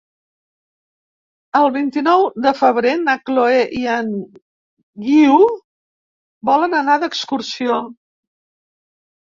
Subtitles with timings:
[1.59, 4.11] El vint-i-nou de febrer na Chloé i en
[5.05, 5.39] Guiu
[6.53, 7.83] volen anar d'excursió.